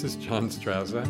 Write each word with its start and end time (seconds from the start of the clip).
this 0.00 0.14
is 0.16 0.24
John 0.24 0.48
Strazza, 0.48 1.04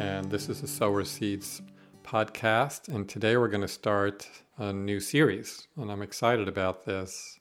and 0.00 0.30
this 0.30 0.48
is 0.48 0.62
the 0.62 0.66
Sower 0.66 1.04
Seeds 1.04 1.60
podcast. 2.02 2.88
And 2.88 3.06
today 3.06 3.36
we're 3.36 3.46
going 3.46 3.60
to 3.60 3.68
start 3.68 4.26
a 4.56 4.72
new 4.72 5.00
series, 5.00 5.68
and 5.76 5.92
I'm 5.92 6.00
excited 6.00 6.48
about 6.48 6.86
this. 6.86 7.38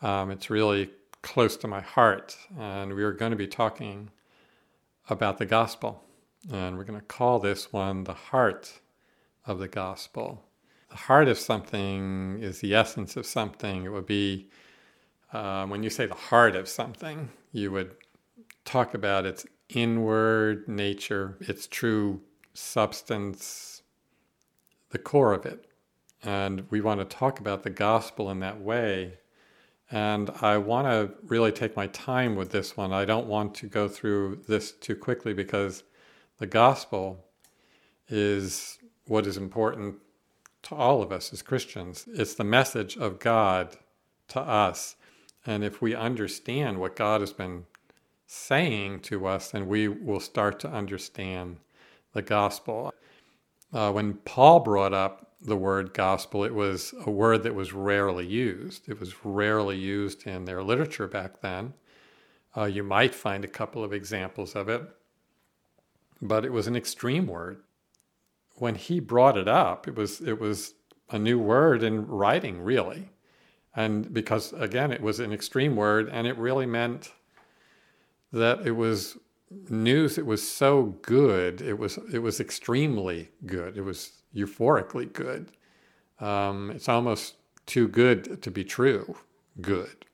Um, 0.00 0.30
it's 0.30 0.48
really 0.48 0.88
close 1.20 1.58
to 1.58 1.68
my 1.68 1.82
heart, 1.82 2.38
and 2.58 2.94
we 2.94 3.02
are 3.02 3.12
going 3.12 3.32
to 3.32 3.36
be 3.36 3.46
talking 3.46 4.08
about 5.10 5.36
the 5.36 5.44
gospel. 5.44 6.02
And 6.50 6.78
we're 6.78 6.84
going 6.84 6.98
to 6.98 7.04
call 7.04 7.38
this 7.38 7.70
one 7.70 8.04
the 8.04 8.14
heart 8.14 8.80
of 9.44 9.58
the 9.58 9.68
gospel. 9.68 10.42
The 10.88 10.96
heart 10.96 11.28
of 11.28 11.38
something 11.38 12.38
is 12.40 12.60
the 12.60 12.74
essence 12.74 13.18
of 13.18 13.26
something. 13.26 13.84
It 13.84 13.92
would 13.92 14.06
be 14.06 14.48
um, 15.34 15.68
when 15.68 15.82
you 15.82 15.90
say 15.90 16.06
the 16.06 16.14
heart 16.14 16.56
of 16.56 16.66
something, 16.66 17.28
you 17.52 17.70
would 17.72 17.94
talk 18.64 18.94
about 18.94 19.26
its 19.26 19.44
inward 19.68 20.68
nature, 20.68 21.36
its 21.40 21.66
true 21.66 22.20
substance, 22.52 23.82
the 24.90 24.98
core 24.98 25.32
of 25.32 25.46
it. 25.46 25.66
And 26.22 26.66
we 26.70 26.80
want 26.80 27.00
to 27.00 27.16
talk 27.16 27.40
about 27.40 27.62
the 27.62 27.70
gospel 27.70 28.30
in 28.30 28.40
that 28.40 28.60
way. 28.60 29.18
And 29.90 30.30
I 30.40 30.58
want 30.58 30.86
to 30.86 31.14
really 31.26 31.52
take 31.52 31.76
my 31.76 31.86
time 31.88 32.36
with 32.36 32.50
this 32.50 32.76
one. 32.76 32.92
I 32.92 33.04
don't 33.04 33.26
want 33.26 33.54
to 33.56 33.66
go 33.66 33.88
through 33.88 34.42
this 34.48 34.72
too 34.72 34.96
quickly 34.96 35.34
because 35.34 35.84
the 36.38 36.46
gospel 36.46 37.24
is 38.08 38.78
what 39.06 39.26
is 39.26 39.36
important 39.36 39.96
to 40.62 40.74
all 40.74 41.02
of 41.02 41.12
us 41.12 41.32
as 41.32 41.42
Christians. 41.42 42.08
It's 42.08 42.34
the 42.34 42.44
message 42.44 42.96
of 42.96 43.18
God 43.18 43.76
to 44.28 44.40
us. 44.40 44.96
And 45.44 45.62
if 45.62 45.82
we 45.82 45.94
understand 45.94 46.78
what 46.78 46.96
God 46.96 47.20
has 47.20 47.32
been 47.32 47.66
saying 48.26 49.00
to 49.00 49.26
us, 49.26 49.50
then 49.50 49.66
we 49.66 49.88
will 49.88 50.20
start 50.20 50.58
to 50.60 50.68
understand 50.70 51.58
the 52.12 52.22
gospel. 52.22 52.92
Uh, 53.72 53.92
when 53.92 54.14
Paul 54.14 54.60
brought 54.60 54.94
up 54.94 55.34
the 55.40 55.56
word 55.56 55.92
gospel, 55.92 56.44
it 56.44 56.54
was 56.54 56.94
a 57.04 57.10
word 57.10 57.42
that 57.42 57.54
was 57.54 57.72
rarely 57.72 58.26
used. 58.26 58.88
It 58.88 58.98
was 58.98 59.24
rarely 59.24 59.76
used 59.76 60.26
in 60.26 60.44
their 60.44 60.62
literature 60.62 61.06
back 61.06 61.40
then. 61.40 61.74
Uh, 62.56 62.64
you 62.64 62.82
might 62.82 63.14
find 63.14 63.44
a 63.44 63.48
couple 63.48 63.84
of 63.84 63.92
examples 63.92 64.54
of 64.54 64.68
it, 64.68 64.82
but 66.22 66.44
it 66.44 66.52
was 66.52 66.66
an 66.66 66.76
extreme 66.76 67.26
word. 67.26 67.62
When 68.56 68.76
he 68.76 69.00
brought 69.00 69.36
it 69.36 69.48
up, 69.48 69.88
it 69.88 69.96
was 69.96 70.20
it 70.20 70.38
was 70.40 70.74
a 71.10 71.18
new 71.18 71.38
word 71.38 71.82
in 71.82 72.06
writing, 72.06 72.62
really, 72.62 73.10
and 73.74 74.14
because 74.14 74.52
again, 74.52 74.92
it 74.92 75.02
was 75.02 75.18
an 75.18 75.32
extreme 75.32 75.74
word, 75.74 76.08
and 76.08 76.26
it 76.28 76.38
really 76.38 76.66
meant 76.66 77.10
that 78.34 78.66
it 78.66 78.72
was 78.72 79.18
news 79.68 80.18
it 80.18 80.26
was 80.26 80.46
so 80.48 80.96
good 81.02 81.60
it 81.60 81.78
was 81.78 81.98
it 82.12 82.18
was 82.18 82.40
extremely 82.40 83.30
good 83.46 83.76
it 83.76 83.82
was 83.82 84.24
euphorically 84.34 85.12
good. 85.12 85.52
Um, 86.20 86.70
it's 86.70 86.88
almost 86.88 87.36
too 87.66 87.88
good 87.88 88.42
to 88.42 88.50
be 88.50 88.64
true 88.64 89.16
good. 89.60 90.04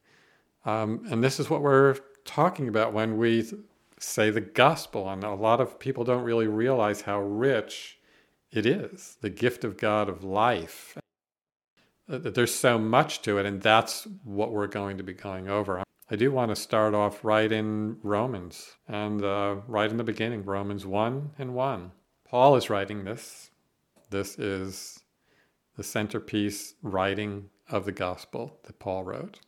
Um, 0.65 1.07
and 1.11 1.25
this 1.25 1.41
is 1.41 1.49
what 1.49 1.63
we're 1.63 1.97
talking 2.25 2.69
about 2.69 2.93
when 2.93 3.17
we 3.17 3.51
say 3.99 4.31
the 4.31 4.41
gospel 4.41 5.09
and 5.09 5.25
a 5.25 5.35
lot 5.35 5.61
of 5.61 5.79
people 5.79 6.05
don't 6.05 6.23
really 6.23 6.47
realize 6.47 7.03
how 7.03 7.21
rich 7.21 7.99
it 8.51 8.67
is 8.67 9.17
the 9.21 9.31
gift 9.31 9.65
of 9.65 9.77
god 9.77 10.09
of 10.09 10.25
life. 10.25 10.97
There's 12.09 12.55
so 12.55 12.79
much 12.79 13.23
to 13.23 13.39
it 13.39 13.47
and 13.47 13.63
that's 13.63 14.07
what 14.25 14.53
we're 14.53 14.67
going 14.67 14.99
to 14.99 15.05
be 15.05 15.15
going 15.15 15.49
over 15.49 15.83
I 16.13 16.17
do 16.17 16.33
want 16.33 16.51
to 16.51 16.57
start 16.57 16.93
off 16.93 17.25
right 17.25 17.53
in 17.53 17.99
Romans 18.03 18.75
and 18.89 19.25
uh, 19.25 19.59
right 19.69 19.89
in 19.89 19.97
the 19.97 20.03
beginning, 20.03 20.45
Romans 20.45 20.85
1 20.85 21.31
and 21.39 21.55
1. 21.55 21.93
Paul 22.25 22.57
is 22.57 22.69
writing 22.69 23.05
this. 23.05 23.53
This 24.11 24.37
is 24.37 25.05
the 25.77 25.85
centerpiece 25.85 26.75
writing 26.83 27.49
of 27.69 27.85
the 27.85 27.93
gospel 27.93 28.59
that 28.65 28.81
Paul 28.81 29.05
wrote. 29.05 29.39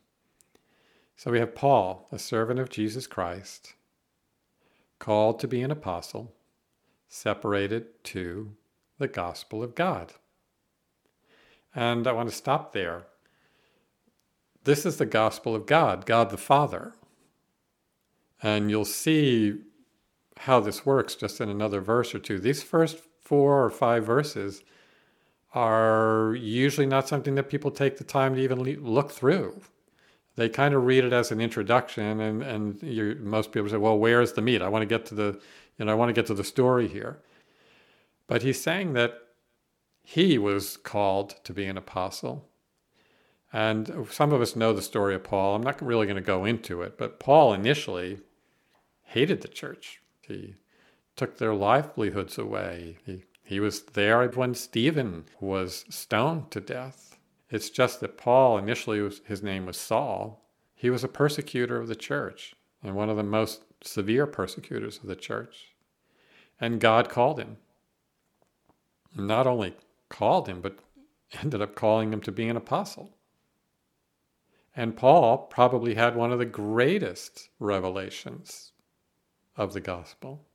So 1.17 1.33
we 1.33 1.41
have 1.41 1.57
Paul, 1.57 2.07
a 2.13 2.19
servant 2.19 2.61
of 2.61 2.71
Jesus 2.71 3.09
Christ, 3.09 3.75
called 5.01 5.41
to 5.41 5.49
be 5.49 5.63
an 5.63 5.73
apostle, 5.73 6.33
separated 7.09 8.05
to 8.05 8.53
the 8.99 9.09
gospel 9.09 9.65
of 9.65 9.75
God. 9.75 10.13
And 11.75 12.07
I 12.07 12.13
want 12.13 12.29
to 12.29 12.35
stop 12.35 12.73
there 12.73 13.07
this 14.65 14.87
is 14.87 14.97
the 14.97 15.07
gospel 15.07 15.55
of 15.55 15.67
God, 15.67 16.07
God 16.07 16.31
the 16.31 16.37
Father. 16.37 16.95
And 18.43 18.71
you'll 18.71 18.85
see 18.85 19.59
how 20.39 20.61
this 20.61 20.85
works 20.85 21.15
just 21.15 21.41
in 21.41 21.49
another 21.49 21.81
verse 21.81 22.15
or 22.15 22.19
two. 22.19 22.39
These 22.39 22.63
first 22.63 22.99
four 23.21 23.65
or 23.65 23.71
five 23.71 24.05
verses 24.05 24.63
are 25.55 26.35
usually 26.39 26.87
not 26.87 27.09
something 27.09 27.35
that 27.35 27.49
people 27.49 27.71
take 27.71 27.99
the 27.99 28.05
time 28.05 28.35
to 28.35 28.41
even 28.41 28.63
look 28.63 29.11
through. 29.11 29.61
They 30.35 30.49
kind 30.49 30.75
of 30.75 30.85
read 30.85 31.05
it 31.05 31.13
as 31.13 31.31
an 31.31 31.41
introduction, 31.41 32.21
and 32.21 32.43
and 32.43 33.23
most 33.23 33.53
people 33.53 33.69
say, 33.69 33.77
"Well, 33.77 33.99
where's 33.99 34.33
the 34.33 34.41
meat? 34.41 34.63
I 34.63 34.69
want 34.69 34.83
to 34.83 34.87
get 34.87 35.05
to 35.07 35.15
the, 35.15 35.41
you 35.79 35.85
know, 35.85 35.93
I 35.93 35.95
want 35.95 36.09
to 36.09 36.15
get 36.15 36.27
to 36.27 36.35
the 36.35 36.45
story 36.45 36.89
here." 36.89 37.19
But 38.27 38.43
he's 38.43 38.61
saying 38.61 38.95
that 38.95 39.15
he 40.03 40.39
was 40.39 40.79
called 40.79 41.37
to 41.45 41.53
be 41.53 41.67
an 41.67 41.77
apostle, 41.77 42.49
and 43.53 44.07
some 44.11 44.33
of 44.33 44.41
us 44.41 44.57
know 44.57 44.73
the 44.73 44.83
story 44.83 45.15
of 45.15 45.25
Paul. 45.25 45.55
I'm 45.55 45.63
not 45.63 45.83
really 45.83 46.07
going 46.07 46.17
to 46.17 46.23
go 46.23 46.45
into 46.45 46.83
it, 46.83 46.97
but 46.97 47.21
Paul 47.21 47.53
initially 47.53 48.21
hated 49.03 49.43
the 49.43 49.49
church. 49.49 50.01
He 50.23 50.55
took 51.17 51.37
their 51.37 51.55
livelihoods 51.55 52.39
away. 52.39 52.97
He, 53.05 53.25
he 53.45 53.61
was 53.61 53.83
there 53.83 54.27
when 54.29 54.55
Stephen 54.55 55.27
was 55.41 55.85
stoned 55.91 56.51
to 56.53 56.61
death. 56.61 57.19
It's 57.51 57.69
just 57.69 58.01
that 58.01 58.17
Paul 58.17 58.57
initially 58.57 59.01
was, 59.03 59.21
his 59.27 59.43
name 59.43 59.67
was 59.67 59.77
Saul. 59.77 60.49
He 60.75 60.89
was 60.89 61.05
a 61.05 61.09
persecutor 61.09 61.79
of 61.79 61.89
the 61.89 61.95
church 61.95 62.55
and 62.83 62.95
one 62.95 63.11
of 63.11 63.19
the 63.19 63.23
most 63.23 63.65
severe 63.83 64.27
persecutors 64.27 64.99
of 64.99 65.07
the 65.07 65.17
church. 65.17 65.75
And 66.59 66.81
God 66.81 67.11
called 67.11 67.39
him. 67.39 67.59
Not 69.15 69.47
only 69.47 69.77
called 70.09 70.49
him, 70.49 70.63
but 70.63 70.79
ended 71.43 71.61
up 71.61 71.75
calling 71.75 72.13
him 72.13 72.23
to 72.23 72.33
be 72.33 72.49
an 72.49 72.57
apostle. 72.57 73.11
And 74.75 74.97
Paul 74.97 75.39
probably 75.39 75.95
had 75.95 76.17
one 76.17 76.33
of 76.33 76.39
the 76.39 76.47
greatest 76.47 77.51
revelations 77.59 78.73
of 79.57 79.75
the 79.75 79.81
gospel. 79.81 80.47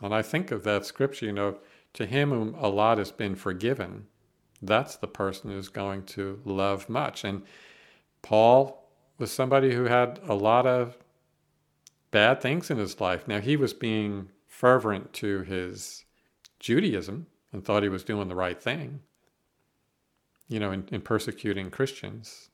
And 0.00 0.14
I 0.14 0.22
think 0.22 0.50
of 0.50 0.62
that 0.64 0.86
scripture, 0.86 1.26
you 1.26 1.32
know, 1.32 1.58
to 1.94 2.06
him 2.06 2.30
whom 2.30 2.54
a 2.54 2.68
lot 2.68 2.98
has 2.98 3.10
been 3.10 3.34
forgiven, 3.34 4.06
that's 4.62 4.96
the 4.96 5.08
person 5.08 5.50
who's 5.50 5.68
going 5.68 6.04
to 6.04 6.40
love 6.44 6.88
much. 6.88 7.24
And 7.24 7.42
Paul 8.22 8.88
was 9.18 9.32
somebody 9.32 9.74
who 9.74 9.84
had 9.84 10.20
a 10.26 10.34
lot 10.34 10.66
of 10.66 10.96
bad 12.10 12.40
things 12.40 12.70
in 12.70 12.78
his 12.78 13.00
life. 13.00 13.26
Now, 13.26 13.40
he 13.40 13.56
was 13.56 13.74
being 13.74 14.30
fervent 14.46 15.12
to 15.14 15.42
his 15.42 16.04
Judaism 16.60 17.26
and 17.52 17.64
thought 17.64 17.82
he 17.82 17.88
was 17.88 18.04
doing 18.04 18.28
the 18.28 18.34
right 18.34 18.60
thing, 18.60 19.00
you 20.48 20.60
know, 20.60 20.70
in, 20.70 20.88
in 20.90 21.00
persecuting 21.00 21.70
Christians. 21.70 22.50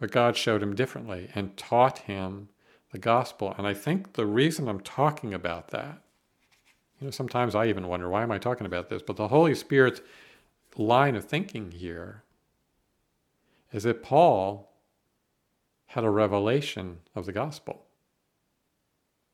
But 0.00 0.10
God 0.10 0.34
showed 0.34 0.62
him 0.62 0.74
differently 0.74 1.28
and 1.34 1.56
taught 1.58 1.98
him 1.98 2.48
the 2.90 2.98
gospel. 2.98 3.54
And 3.56 3.66
I 3.66 3.74
think 3.74 4.14
the 4.14 4.24
reason 4.24 4.66
I'm 4.66 4.80
talking 4.80 5.34
about 5.34 5.68
that, 5.68 6.02
you 6.98 7.06
know, 7.06 7.10
sometimes 7.10 7.54
I 7.54 7.66
even 7.66 7.86
wonder, 7.86 8.08
why 8.08 8.22
am 8.22 8.32
I 8.32 8.38
talking 8.38 8.66
about 8.66 8.88
this? 8.88 9.02
But 9.02 9.16
the 9.16 9.28
Holy 9.28 9.54
Spirit's 9.54 10.00
line 10.76 11.16
of 11.16 11.26
thinking 11.26 11.72
here 11.72 12.24
is 13.72 13.82
that 13.82 14.02
Paul 14.02 14.72
had 15.88 16.02
a 16.02 16.10
revelation 16.10 17.00
of 17.14 17.26
the 17.26 17.32
gospel. 17.32 17.84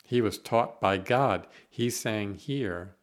He 0.04 0.20
was 0.20 0.38
taught 0.38 0.80
by 0.80 0.98
God. 0.98 1.46
He's 1.68 1.98
saying 1.98 2.36
here, 2.36 2.96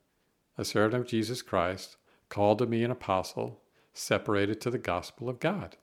a 0.58 0.66
servant 0.66 1.02
of 1.02 1.08
Jesus 1.08 1.42
Christ, 1.42 1.96
called 2.28 2.60
to 2.60 2.66
be 2.66 2.84
an 2.84 2.92
apostle, 2.92 3.62
separated 3.94 4.60
to 4.62 4.70
the 4.70 4.78
gospel 4.78 5.30
of 5.30 5.40
God. 5.40 5.78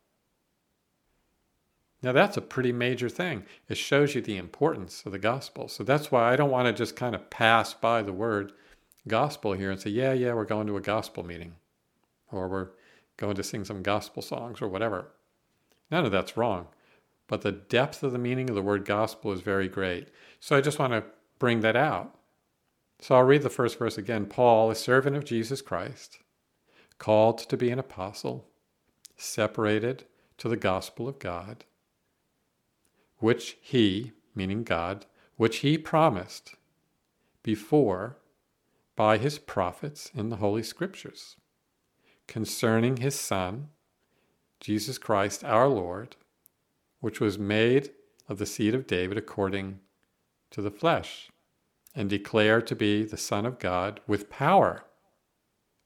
Now, 2.02 2.12
that's 2.12 2.37
a 2.37 2.43
pretty 2.43 2.73
major 2.73 3.08
thing. 3.11 3.44
It 3.69 3.76
shows 3.76 4.14
you 4.14 4.23
the 4.23 4.38
importance 4.38 5.05
of 5.05 5.12
the 5.12 5.19
gospel. 5.19 5.69
So 5.69 5.85
that's 5.85 6.11
why 6.11 6.32
I 6.32 6.37
don't 6.37 6.50
want 6.50 6.67
to 6.67 6.73
just 6.73 6.97
kind 6.97 7.14
of 7.14 7.29
pass 7.29 7.75
by 7.75 8.02
the 8.02 8.12
word 8.12 8.52
gospel 9.06 9.52
here 9.52 9.70
and 9.70 9.81
say, 9.81 9.91
yeah, 9.91 10.12
yeah, 10.12 10.32
we're 10.32 10.44
going 10.44 10.67
to 10.67 10.76
a 10.76 10.81
gospel 10.81 11.25
meeting 11.25 11.55
or 12.32 12.49
we're 12.49 12.69
going 13.19 13.37
to 13.37 13.43
sing 13.43 13.64
some 13.64 13.82
gospel 13.82 14.23
songs 14.23 14.62
or 14.62 14.69
whatever. 14.69 15.08
None 15.91 16.06
of 16.06 16.12
that's 16.12 16.37
wrong. 16.37 16.69
But 17.26 17.43
the 17.43 17.52
depth 17.52 18.03
of 18.03 18.12
the 18.12 18.19
meaning 18.19 18.49
of 18.49 18.56
the 18.56 18.62
word 18.62 18.85
gospel 18.85 19.32
is 19.32 19.41
very 19.41 19.69
great. 19.69 20.08
So 20.41 20.56
I 20.56 20.61
just 20.61 20.79
want 20.79 20.93
to 20.94 21.05
bring 21.38 21.61
that 21.61 21.76
out. 21.76 22.17
So 23.00 23.14
I'll 23.14 23.25
read 23.25 23.43
the 23.43 23.50
first 23.50 23.79
verse 23.79 23.99
again. 23.99 24.26
Paul, 24.26 24.70
a 24.70 24.75
servant 24.75 25.17
of 25.17 25.25
Jesus 25.25 25.62
Christ, 25.62 26.19
called 26.99 27.38
to 27.38 27.56
be 27.56 27.70
an 27.70 27.79
apostle, 27.79 28.46
separated 29.17 30.05
to 30.38 30.49
the 30.49 30.56
gospel 30.56 31.08
of 31.08 31.19
God 31.19 31.64
which 33.20 33.56
he, 33.61 34.12
meaning 34.34 34.64
God, 34.64 35.06
which 35.37 35.58
he 35.58 35.78
promised 35.78 36.56
before 37.43 38.19
by 38.96 39.17
his 39.17 39.38
prophets 39.38 40.11
in 40.14 40.28
the 40.28 40.37
Holy 40.37 40.62
Scriptures 40.62 41.37
concerning 42.31 42.99
his 42.99 43.19
Son, 43.19 43.70
Jesus 44.61 44.99
Christ 44.99 45.43
our 45.43 45.67
Lord, 45.67 46.14
which 47.00 47.19
was 47.19 47.40
made 47.40 47.90
of 48.28 48.38
the 48.38 48.46
seed 48.46 48.72
of 48.72 48.87
David 48.87 49.19
according 49.19 49.81
to 50.52 50.62
the 50.62 50.70
flesh, 50.70 51.28
and 51.93 52.08
declared 52.08 52.69
to 52.69 52.76
be 52.76 53.02
the 53.02 53.17
Son 53.17 53.44
of 53.44 53.58
God 53.58 53.99
with 54.06 54.31
power, 54.31 54.84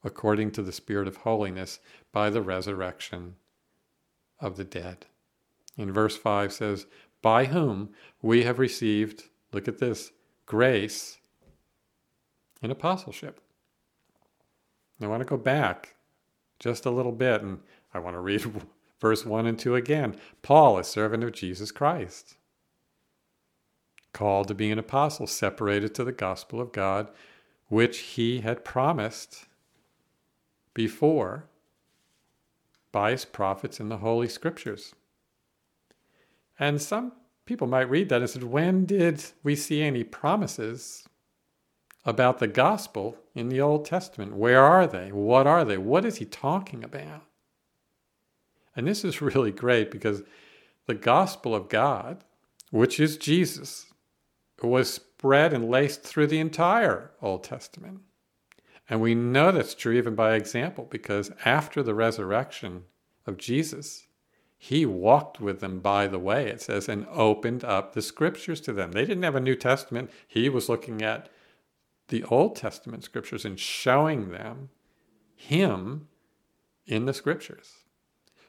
according 0.03 0.51
to 0.51 0.63
the 0.63 0.73
Spirit 0.73 1.09
of 1.09 1.17
holiness, 1.19 1.81
by 2.13 2.29
the 2.29 2.43
resurrection 2.43 3.37
of 4.39 4.59
the 4.59 4.65
dead. 4.65 5.07
In 5.79 5.91
verse 5.93 6.17
5 6.17 6.53
says, 6.53 6.87
By 7.25 7.47
whom 7.47 7.89
we 8.21 8.43
have 8.43 8.59
received, 8.59 9.31
look 9.51 9.67
at 9.67 9.79
this, 9.79 10.13
grace 10.45 11.17
and 12.61 12.71
apostleship. 12.71 13.41
I 15.01 15.07
want 15.07 15.23
to 15.23 15.25
go 15.25 15.39
back 15.39 15.95
just 16.59 16.85
a 16.85 16.91
little 16.91 17.13
bit 17.13 17.41
and 17.41 17.61
I 17.95 18.01
want 18.01 18.15
to 18.15 18.21
read 18.21 18.45
verse 19.01 19.25
1 19.25 19.47
and 19.47 19.59
2 19.59 19.75
again. 19.75 20.17
Paul, 20.43 20.77
a 20.77 20.85
servant 20.85 21.25
of 21.25 21.33
Jesus 21.33 21.73
Christ, 21.73 22.37
called 24.13 24.49
to 24.49 24.55
be 24.55 24.71
an 24.71 24.79
apostle, 24.79 25.27
separated 25.27 25.95
to 25.95 26.05
the 26.05 26.13
gospel 26.13 26.61
of 26.61 26.73
God, 26.73 27.09
which 27.69 28.01
he 28.01 28.43
had 28.43 28.67
promised 28.67 29.47
before 30.75 31.47
by 32.93 33.13
his 33.13 33.25
prophets 33.25 33.81
in 33.81 33.89
the 33.89 33.97
Holy 33.97 34.29
Scriptures. 34.29 34.95
And 36.59 36.81
some 36.81 37.13
people 37.47 37.67
might 37.67 37.91
read 37.91 38.09
that 38.09 38.21
and 38.21 38.31
say, 38.31 38.41
when 38.41 38.85
did 38.87 39.25
we 39.43 39.57
see 39.57 39.83
any 39.83 40.05
promises 40.05 41.09
about 42.05 42.39
the 42.39 42.47
gospel 42.47 43.17
in 43.35 43.49
the 43.49 43.61
Old 43.61 43.85
Testament? 43.85 44.37
Where 44.37 44.63
are 44.63 44.87
they? 44.87 45.11
What 45.11 45.47
are 45.47 45.65
they? 45.65 45.79
What 45.79 46.05
is 46.05 46.17
he 46.17 46.25
talking 46.25 46.85
about? 46.85 47.23
And 48.77 48.87
this 48.87 49.05
is 49.05 49.21
really 49.23 49.53
great 49.53 49.91
because 49.91 50.23
the 50.87 50.95
gospel 50.95 51.55
of 51.55 51.69
God, 51.69 52.25
which 52.71 53.01
is 53.01 53.17
Jesus, 53.17 53.87
was 54.63 54.93
spread 54.93 55.53
and 55.53 55.69
laced 55.69 56.03
through 56.03 56.27
the 56.27 56.39
entire 56.39 57.11
Old 57.21 57.45
Testament. 57.45 58.01
And 58.89 59.01
we 59.01 59.15
know 59.15 59.51
that's 59.51 59.75
true 59.75 59.93
even 59.93 60.15
by 60.15 60.35
example 60.35 60.87
because 60.91 61.31
after 61.45 61.83
the 61.83 61.95
resurrection 61.95 62.85
of 63.27 63.39
Jesus, 63.39 64.07
he 64.65 64.87
walked 64.87 65.43
with 65.43 65.61
them 65.61 65.79
by 65.79 66.07
the 66.07 66.19
way, 66.19 66.47
it 66.49 66.63
says, 66.63 66.89
and 66.89 67.07
opened 67.11 67.63
up 67.65 67.93
the 67.93 68.01
scriptures 68.01 68.63
to 68.63 68.73
them. 68.73 68.93
They 68.93 69.05
didn't 69.05 69.25
have 69.25 69.35
a 69.35 69.41
New 69.41 69.57
Testament. 69.57 70.11
He 70.27 70.49
was 70.49 70.71
looking 70.71 71.03
at 71.03 71.29
the 72.09 72.25
Old 72.25 72.57
Testament 72.57 73.05
scriptures 73.05 73.45
and 73.45 73.61
showing 73.61 74.31
them 74.31 74.71
him 75.37 76.09
in 76.87 77.05
the 77.05 77.13
scriptures. 77.13 77.75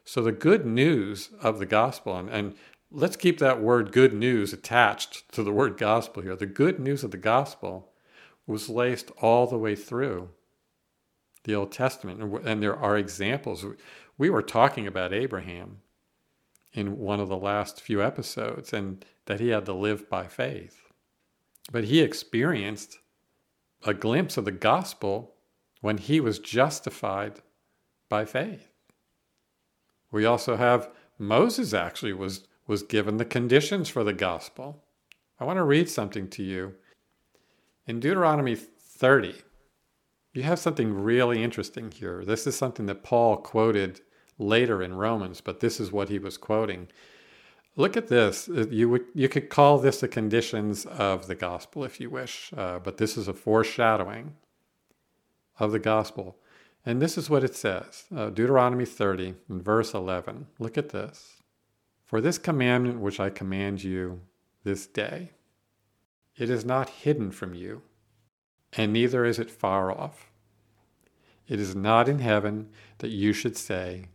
So 0.05 0.21
the 0.21 0.31
good 0.31 0.65
news 0.65 1.31
of 1.41 1.59
the 1.59 1.65
gospel, 1.65 2.15
and, 2.15 2.29
and 2.29 2.55
let's 2.89 3.17
keep 3.17 3.39
that 3.39 3.61
word 3.61 3.91
good 3.91 4.13
news 4.13 4.53
attached 4.53 5.29
to 5.33 5.43
the 5.43 5.51
word 5.51 5.77
gospel 5.77 6.23
here. 6.23 6.37
The 6.37 6.45
good 6.45 6.79
news 6.79 7.03
of 7.03 7.11
the 7.11 7.17
gospel 7.17 7.91
was 8.47 8.69
laced 8.69 9.11
all 9.21 9.47
the 9.47 9.57
way 9.57 9.75
through 9.75 10.29
the 11.43 11.55
Old 11.55 11.73
Testament. 11.73 12.21
And 12.45 12.63
there 12.63 12.77
are 12.77 12.97
examples. 12.97 13.65
We 14.17 14.29
were 14.29 14.41
talking 14.41 14.87
about 14.87 15.11
Abraham 15.11 15.81
in 16.75 16.99
one 16.99 17.21
of 17.21 17.29
the 17.29 17.37
last 17.37 17.81
few 17.81 18.03
episodes 18.03 18.73
and 18.73 19.03
that 19.25 19.39
he 19.39 19.49
had 19.49 19.65
to 19.65 19.73
live 19.73 20.09
by 20.09 20.27
faith. 20.27 20.81
But 21.71 21.85
he 21.85 22.01
experienced 22.01 22.99
a 23.83 23.93
glimpse 23.93 24.37
of 24.37 24.45
the 24.45 24.51
gospel 24.51 25.35
when 25.81 25.97
he 25.97 26.19
was 26.19 26.37
justified 26.37 27.39
by 28.09 28.25
faith. 28.25 28.69
We 30.11 30.25
also 30.25 30.57
have 30.57 30.89
Moses 31.17 31.73
actually 31.73 32.13
was, 32.13 32.47
was 32.67 32.83
given 32.83 33.17
the 33.17 33.25
conditions 33.25 33.89
for 33.89 34.03
the 34.03 34.13
gospel. 34.13 34.83
I 35.39 35.45
want 35.45 35.57
to 35.57 35.63
read 35.63 35.89
something 35.89 36.27
to 36.29 36.43
you. 36.43 36.75
In 37.87 37.99
Deuteronomy 37.99 38.55
30, 38.55 39.35
you 40.33 40.43
have 40.43 40.59
something 40.59 40.93
really 40.93 41.41
interesting 41.41 41.91
here. 41.91 42.23
This 42.25 42.45
is 42.45 42.57
something 42.57 42.85
that 42.87 43.03
Paul 43.03 43.37
quoted 43.37 44.01
later 44.37 44.81
in 44.81 44.95
Romans, 44.95 45.41
but 45.41 45.59
this 45.59 45.79
is 45.79 45.91
what 45.91 46.09
he 46.09 46.19
was 46.19 46.37
quoting. 46.37 46.87
Look 47.75 47.97
at 47.97 48.07
this. 48.07 48.47
Uh, 48.47 48.67
you 48.69 48.89
would 48.89 49.05
you 49.13 49.27
could 49.27 49.49
call 49.49 49.77
this 49.77 49.99
the 49.99 50.07
conditions 50.07 50.85
of 50.85 51.27
the 51.27 51.35
gospel 51.35 51.83
if 51.83 51.99
you 51.99 52.09
wish, 52.09 52.51
uh, 52.55 52.79
but 52.79 52.97
this 52.97 53.17
is 53.17 53.27
a 53.27 53.33
foreshadowing 53.33 54.35
of 55.59 55.71
the 55.71 55.79
gospel. 55.79 56.37
And 56.85 57.01
this 57.01 57.17
is 57.17 57.29
what 57.29 57.43
it 57.43 57.55
says 57.55 58.05
uh, 58.15 58.29
Deuteronomy 58.29 58.85
30, 58.85 59.35
in 59.49 59.61
verse 59.61 59.93
11. 59.93 60.47
Look 60.59 60.77
at 60.77 60.89
this. 60.89 61.41
For 62.05 62.21
this 62.21 62.37
commandment 62.37 62.99
which 62.99 63.19
I 63.19 63.29
command 63.29 63.83
you 63.83 64.21
this 64.63 64.85
day, 64.85 65.31
it 66.37 66.49
is 66.49 66.63
not 66.63 66.89
hidden 66.89 67.31
from 67.31 67.55
you, 67.55 67.81
and 68.73 68.93
neither 68.93 69.25
is 69.25 69.39
it 69.39 69.49
far 69.49 69.91
off. 69.91 70.29
It 71.47 71.59
is 71.59 71.75
not 71.75 72.07
in 72.09 72.19
heaven 72.19 72.69
that 72.99 73.09
you 73.09 73.33
should 73.33 73.57
say, 73.57 74.09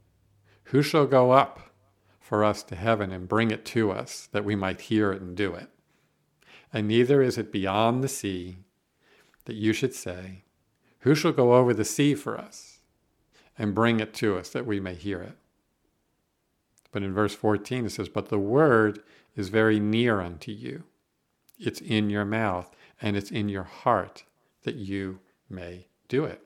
Who 0.71 0.83
shall 0.83 1.07
go 1.07 1.31
up? 1.31 1.71
for 2.31 2.45
us 2.45 2.63
to 2.63 2.77
heaven 2.77 3.11
and 3.11 3.27
bring 3.27 3.51
it 3.51 3.65
to 3.65 3.91
us 3.91 4.29
that 4.31 4.45
we 4.45 4.55
might 4.55 4.83
hear 4.83 5.11
it 5.11 5.21
and 5.21 5.37
do 5.37 5.53
it. 5.53 5.69
And 6.73 6.87
neither 6.87 7.21
is 7.21 7.37
it 7.37 7.51
beyond 7.51 8.05
the 8.05 8.09
sea 8.09 8.59
that 9.47 9.57
you 9.57 9.73
should 9.73 9.93
say, 9.93 10.45
Who 11.01 11.17
shall 11.17 11.33
go 11.33 11.55
over 11.55 11.75
the 11.75 11.85
sea 11.85 12.15
for 12.15 12.39
us 12.39 12.83
and 13.59 13.75
bring 13.75 13.99
it 13.99 14.15
to 14.15 14.39
us 14.39 14.49
that 14.51 14.65
we 14.65 14.79
may 14.79 14.95
hear 14.95 15.21
it? 15.21 15.37
But 16.93 17.03
in 17.03 17.13
verse 17.13 17.35
14 17.35 17.87
it 17.87 17.91
says, 17.91 18.09
But 18.09 18.29
the 18.29 18.39
word 18.39 19.03
is 19.35 19.49
very 19.49 19.81
near 19.81 20.21
unto 20.21 20.53
you. 20.53 20.85
It's 21.59 21.81
in 21.81 22.11
your 22.11 22.25
mouth 22.25 22.71
and 23.03 23.17
it's 23.17 23.33
in 23.33 23.49
your 23.49 23.65
heart 23.65 24.23
that 24.63 24.77
you 24.77 25.19
may 25.49 25.89
do 26.07 26.25
it. 26.25 26.45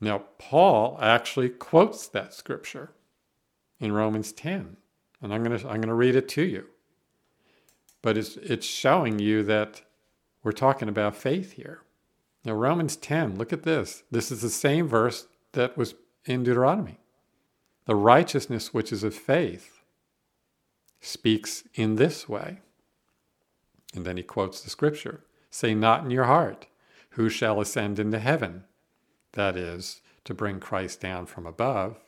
Now, 0.00 0.24
Paul 0.38 0.98
actually 1.00 1.50
quotes 1.50 2.08
that 2.08 2.32
scripture 2.32 2.92
in 3.78 3.92
Romans 3.92 4.32
10. 4.32 4.76
And 5.22 5.34
I'm 5.34 5.42
going 5.42 5.58
to 5.58 5.66
I'm 5.66 5.76
going 5.76 5.88
to 5.88 5.94
read 5.94 6.16
it 6.16 6.28
to 6.30 6.42
you. 6.42 6.66
But 8.02 8.16
it's 8.16 8.36
it's 8.38 8.66
showing 8.66 9.18
you 9.18 9.42
that 9.42 9.82
we're 10.42 10.52
talking 10.52 10.88
about 10.88 11.16
faith 11.16 11.52
here. 11.52 11.82
Now 12.44 12.52
Romans 12.52 12.96
10, 12.96 13.36
look 13.36 13.52
at 13.52 13.64
this. 13.64 14.02
This 14.10 14.32
is 14.32 14.40
the 14.40 14.48
same 14.48 14.88
verse 14.88 15.26
that 15.52 15.76
was 15.76 15.94
in 16.24 16.42
Deuteronomy. 16.42 16.98
The 17.84 17.94
righteousness 17.94 18.72
which 18.72 18.92
is 18.92 19.04
of 19.04 19.14
faith 19.14 19.82
speaks 21.00 21.64
in 21.74 21.96
this 21.96 22.28
way. 22.28 22.60
And 23.94 24.04
then 24.06 24.16
he 24.16 24.22
quotes 24.22 24.60
the 24.60 24.70
scripture 24.70 25.24
Say 25.50 25.74
not 25.74 26.04
in 26.04 26.10
your 26.10 26.24
heart, 26.24 26.66
Who 27.10 27.28
shall 27.28 27.60
ascend 27.60 27.98
into 27.98 28.18
heaven? 28.18 28.64
That 29.32 29.56
is, 29.56 30.00
to 30.24 30.34
bring 30.34 30.60
Christ 30.60 31.00
down 31.00 31.26
from 31.26 31.46
above. 31.46 31.98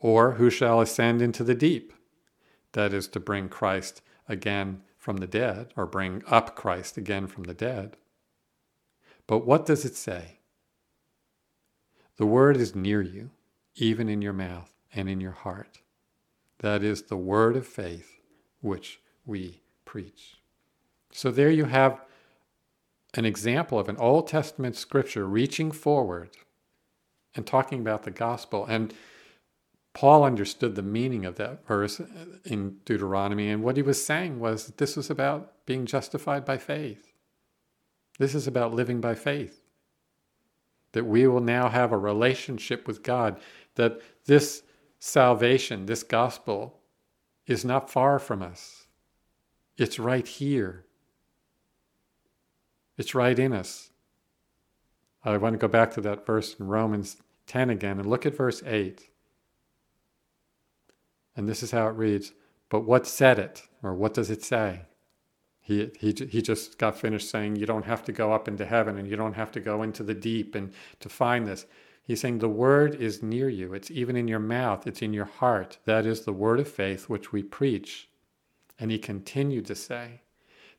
Or 0.00 0.32
who 0.32 0.50
shall 0.50 0.80
ascend 0.80 1.22
into 1.22 1.44
the 1.44 1.54
deep? 1.54 1.92
That 2.72 2.92
is 2.92 3.08
to 3.08 3.20
bring 3.20 3.48
Christ 3.48 4.02
again 4.28 4.82
from 4.96 5.18
the 5.18 5.26
dead, 5.26 5.72
or 5.76 5.86
bring 5.86 6.22
up 6.26 6.54
Christ 6.54 6.96
again 6.96 7.26
from 7.26 7.44
the 7.44 7.54
dead. 7.54 7.96
But 9.26 9.46
what 9.46 9.64
does 9.64 9.84
it 9.84 9.96
say? 9.96 10.38
The 12.16 12.26
word 12.26 12.56
is 12.56 12.74
near 12.74 13.00
you, 13.00 13.30
even 13.76 14.08
in 14.08 14.20
your 14.20 14.32
mouth 14.32 14.74
and 14.92 15.08
in 15.08 15.20
your 15.20 15.32
heart. 15.32 15.80
That 16.58 16.82
is 16.82 17.02
the 17.02 17.16
word 17.16 17.56
of 17.56 17.66
faith 17.66 18.18
which 18.60 19.00
we 19.24 19.62
preach. 19.84 20.38
So 21.12 21.30
there 21.30 21.50
you 21.50 21.66
have 21.66 22.00
an 23.14 23.24
example 23.24 23.78
of 23.78 23.88
an 23.88 23.96
Old 23.96 24.28
Testament 24.28 24.76
scripture 24.76 25.26
reaching 25.26 25.70
forward 25.70 26.30
and 27.34 27.46
talking 27.46 27.80
about 27.80 28.02
the 28.02 28.10
gospel. 28.10 28.66
And 28.66 28.92
Paul 29.94 30.24
understood 30.24 30.74
the 30.74 30.82
meaning 30.82 31.24
of 31.24 31.36
that 31.36 31.66
verse 31.66 32.00
in 32.44 32.76
Deuteronomy, 32.84 33.48
and 33.48 33.62
what 33.62 33.76
he 33.76 33.82
was 33.82 34.04
saying 34.04 34.38
was 34.38 34.66
that 34.66 34.78
this 34.78 34.96
was 34.96 35.10
about 35.10 35.52
being 35.66 35.86
justified 35.86 36.44
by 36.44 36.58
faith. 36.58 37.12
This 38.18 38.34
is 38.34 38.46
about 38.46 38.74
living 38.74 39.00
by 39.00 39.14
faith. 39.14 39.62
That 40.92 41.04
we 41.04 41.26
will 41.26 41.40
now 41.40 41.68
have 41.68 41.92
a 41.92 41.98
relationship 41.98 42.86
with 42.86 43.02
God, 43.02 43.40
that 43.74 44.00
this 44.26 44.62
salvation, 44.98 45.86
this 45.86 46.02
gospel, 46.02 46.78
is 47.46 47.64
not 47.64 47.90
far 47.90 48.18
from 48.18 48.42
us. 48.42 48.86
It's 49.76 49.98
right 49.98 50.26
here. 50.26 50.84
It's 52.98 53.14
right 53.14 53.38
in 53.38 53.52
us. 53.54 53.90
I 55.24 55.36
want 55.36 55.54
to 55.54 55.58
go 55.58 55.68
back 55.68 55.92
to 55.94 56.00
that 56.02 56.26
verse 56.26 56.56
in 56.58 56.66
Romans 56.66 57.16
10 57.46 57.70
again 57.70 57.98
and 57.98 58.08
look 58.08 58.26
at 58.26 58.36
verse 58.36 58.62
8. 58.66 59.08
And 61.36 61.48
this 61.48 61.62
is 61.62 61.70
how 61.70 61.86
it 61.88 61.96
reads 61.96 62.32
But 62.68 62.80
what 62.80 63.06
said 63.06 63.38
it? 63.38 63.62
Or 63.82 63.94
what 63.94 64.14
does 64.14 64.30
it 64.30 64.42
say? 64.42 64.82
He, 65.60 65.90
he, 66.00 66.14
he 66.28 66.42
just 66.42 66.78
got 66.78 66.98
finished 66.98 67.30
saying, 67.30 67.56
You 67.56 67.66
don't 67.66 67.84
have 67.84 68.02
to 68.04 68.12
go 68.12 68.32
up 68.32 68.48
into 68.48 68.66
heaven 68.66 68.98
and 68.98 69.06
you 69.06 69.16
don't 69.16 69.34
have 69.34 69.52
to 69.52 69.60
go 69.60 69.82
into 69.82 70.02
the 70.02 70.14
deep 70.14 70.54
and 70.54 70.72
to 71.00 71.08
find 71.08 71.46
this. 71.46 71.66
He's 72.02 72.20
saying, 72.20 72.38
The 72.38 72.48
word 72.48 72.94
is 72.94 73.22
near 73.22 73.48
you. 73.48 73.74
It's 73.74 73.90
even 73.90 74.16
in 74.16 74.26
your 74.26 74.38
mouth, 74.40 74.86
it's 74.86 75.02
in 75.02 75.12
your 75.12 75.26
heart. 75.26 75.78
That 75.84 76.06
is 76.06 76.22
the 76.22 76.32
word 76.32 76.58
of 76.58 76.68
faith 76.68 77.08
which 77.08 77.32
we 77.32 77.42
preach. 77.42 78.08
And 78.80 78.90
he 78.90 78.98
continued 78.98 79.66
to 79.66 79.74
say, 79.74 80.22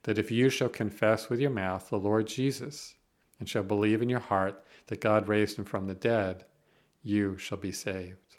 That 0.03 0.17
if 0.17 0.31
you 0.31 0.49
shall 0.49 0.69
confess 0.69 1.29
with 1.29 1.39
your 1.39 1.49
mouth 1.49 1.89
the 1.89 1.99
Lord 1.99 2.27
Jesus 2.27 2.95
and 3.39 3.47
shall 3.47 3.63
believe 3.63 4.01
in 4.01 4.09
your 4.09 4.19
heart 4.19 4.63
that 4.87 5.01
God 5.01 5.27
raised 5.27 5.57
him 5.57 5.65
from 5.65 5.87
the 5.87 5.93
dead, 5.93 6.45
you 7.03 7.37
shall 7.37 7.57
be 7.57 7.71
saved. 7.71 8.37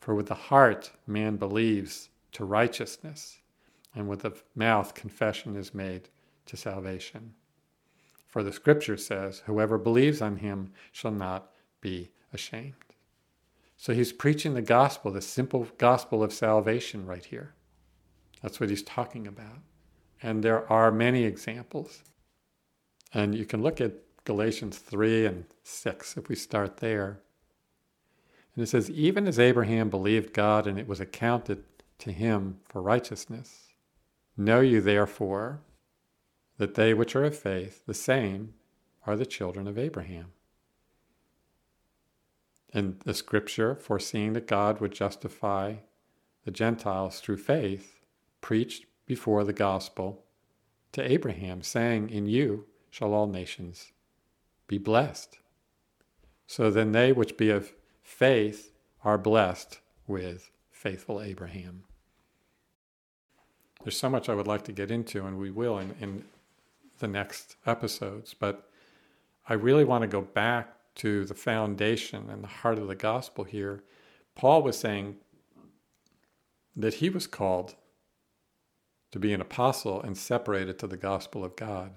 For 0.00 0.14
with 0.14 0.26
the 0.26 0.34
heart 0.34 0.92
man 1.06 1.36
believes 1.36 2.10
to 2.32 2.44
righteousness 2.44 3.38
and 3.94 4.08
with 4.08 4.20
the 4.20 4.36
mouth 4.54 4.94
confession 4.94 5.56
is 5.56 5.74
made 5.74 6.08
to 6.46 6.56
salvation. 6.56 7.34
For 8.26 8.42
the 8.42 8.52
scripture 8.52 8.96
says, 8.96 9.42
Whoever 9.46 9.78
believes 9.78 10.20
on 10.20 10.36
him 10.36 10.72
shall 10.90 11.12
not 11.12 11.52
be 11.80 12.10
ashamed. 12.32 12.74
So 13.76 13.92
he's 13.92 14.12
preaching 14.12 14.54
the 14.54 14.62
gospel, 14.62 15.10
the 15.10 15.20
simple 15.20 15.68
gospel 15.78 16.22
of 16.22 16.32
salvation 16.32 17.06
right 17.06 17.24
here. 17.24 17.54
That's 18.42 18.60
what 18.60 18.70
he's 18.70 18.82
talking 18.82 19.26
about. 19.26 19.58
And 20.22 20.42
there 20.42 20.70
are 20.72 20.90
many 20.90 21.24
examples. 21.24 22.02
And 23.12 23.34
you 23.34 23.44
can 23.44 23.62
look 23.62 23.80
at 23.80 23.92
Galatians 24.24 24.78
3 24.78 25.26
and 25.26 25.44
6 25.62 26.16
if 26.16 26.28
we 26.28 26.34
start 26.34 26.78
there. 26.78 27.20
And 28.54 28.62
it 28.62 28.68
says, 28.68 28.90
Even 28.90 29.26
as 29.26 29.38
Abraham 29.38 29.90
believed 29.90 30.32
God 30.32 30.66
and 30.66 30.78
it 30.78 30.88
was 30.88 31.00
accounted 31.00 31.64
to 31.98 32.12
him 32.12 32.58
for 32.68 32.82
righteousness. 32.82 33.68
Know 34.36 34.60
you 34.60 34.80
therefore 34.80 35.60
that 36.58 36.74
they 36.74 36.94
which 36.94 37.14
are 37.16 37.24
of 37.24 37.36
faith, 37.36 37.84
the 37.86 37.94
same 37.94 38.54
are 39.06 39.16
the 39.16 39.26
children 39.26 39.66
of 39.66 39.78
Abraham. 39.78 40.32
And 42.72 43.00
the 43.00 43.14
scripture, 43.14 43.74
foreseeing 43.76 44.32
that 44.32 44.48
God 44.48 44.80
would 44.80 44.92
justify 44.92 45.76
the 46.44 46.50
Gentiles 46.50 47.20
through 47.20 47.36
faith, 47.38 48.00
preached 48.40 48.86
before 49.06 49.44
the 49.44 49.52
gospel 49.52 50.24
to 50.92 51.02
Abraham, 51.02 51.62
saying, 51.62 52.10
In 52.10 52.26
you 52.26 52.66
shall 52.90 53.12
all 53.12 53.26
nations 53.26 53.92
be 54.66 54.78
blessed. 54.78 55.38
So 56.46 56.70
then 56.70 56.92
they 56.92 57.12
which 57.12 57.36
be 57.36 57.50
of 57.50 57.72
faith 58.02 58.72
are 59.02 59.18
blessed 59.18 59.80
with 60.06 60.50
faithful 60.70 61.20
Abraham. 61.20 61.84
There's 63.82 63.98
so 63.98 64.08
much 64.08 64.28
I 64.28 64.34
would 64.34 64.46
like 64.46 64.64
to 64.64 64.72
get 64.72 64.90
into, 64.90 65.26
and 65.26 65.38
we 65.38 65.50
will 65.50 65.78
in, 65.78 65.94
in 66.00 66.24
the 66.98 67.08
next 67.08 67.56
episodes, 67.66 68.34
but 68.34 68.70
I 69.48 69.54
really 69.54 69.84
want 69.84 70.02
to 70.02 70.08
go 70.08 70.22
back 70.22 70.74
to 70.96 71.24
the 71.24 71.34
foundation 71.34 72.30
and 72.30 72.42
the 72.42 72.48
heart 72.48 72.78
of 72.78 72.88
the 72.88 72.94
gospel 72.94 73.44
here. 73.44 73.82
Paul 74.34 74.62
was 74.62 74.78
saying 74.78 75.16
that 76.76 76.94
he 76.94 77.10
was 77.10 77.26
called 77.26 77.74
to 79.14 79.20
be 79.20 79.32
an 79.32 79.40
apostle 79.40 80.02
and 80.02 80.18
separated 80.18 80.76
to 80.76 80.88
the 80.88 80.96
gospel 80.96 81.44
of 81.44 81.54
God. 81.54 81.92